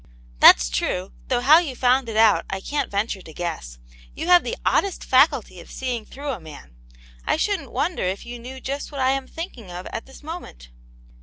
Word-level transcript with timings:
"That's 0.39 0.71
true, 0.71 1.11
though 1.27 1.41
how 1.41 1.59
you 1.59 1.75
found 1.75 2.09
it 2.09 2.17
out 2.17 2.43
I 2.49 2.59
can't 2.59 2.89
venture 2.89 3.21
to 3.21 3.33
guess. 3.35 3.77
You 4.15 4.25
have 4.29 4.43
the 4.43 4.57
oddest 4.65 5.03
faculty 5.03 5.59
of 5.59 5.69
seeing 5.69 6.05
through 6.05 6.31
a 6.31 6.39
man, 6.39 6.75
I 7.23 7.37
shouldn't 7.37 7.71
wonder 7.71 8.01
if 8.01 8.25
you 8.25 8.39
knew 8.39 8.59
just 8.59 8.91
what 8.91 8.99
I 8.99 9.11
am 9.11 9.27
thinking 9.27 9.69
of 9.69 9.85
at 9.93 10.07
this 10.07 10.23
moment 10.23 10.69